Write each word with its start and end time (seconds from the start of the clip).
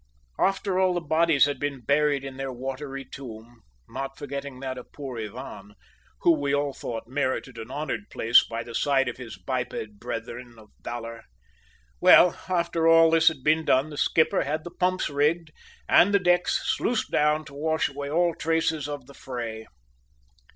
After 0.39 0.79
all 0.79 0.95
the 0.95 0.99
bodies 0.99 1.45
had 1.45 1.59
been 1.59 1.81
buried 1.81 2.23
in 2.23 2.37
their 2.37 2.51
watery 2.51 3.05
tomb, 3.05 3.61
not 3.87 4.17
forgetting 4.17 4.59
that 4.59 4.79
of 4.79 4.91
poor 4.91 5.19
Ivan, 5.19 5.75
who 6.21 6.31
we 6.31 6.55
all 6.55 6.73
thought 6.73 7.05
merited 7.07 7.59
an 7.59 7.69
honoured 7.69 8.09
place 8.09 8.43
by 8.43 8.63
the 8.63 8.73
side 8.73 9.07
of 9.07 9.17
his 9.17 9.37
biped 9.37 9.99
brethren 9.99 10.55
of 10.57 10.69
valour 10.83 11.25
well, 11.99 12.31
after 12.49 12.87
all 12.87 13.11
this 13.11 13.27
had 13.27 13.43
been 13.43 13.63
done 13.63 13.91
the 13.91 13.95
skipper 13.97 14.41
had 14.41 14.63
the 14.63 14.71
pumps 14.71 15.07
rigged 15.07 15.51
and 15.87 16.15
the 16.15 16.19
decks 16.19 16.59
sluiced 16.75 17.11
down 17.11 17.45
to 17.45 17.53
wash 17.53 17.87
away 17.87 18.09
all 18.09 18.33
traces 18.33 18.87
of 18.87 19.05
the 19.05 19.13
fray. 19.13 19.67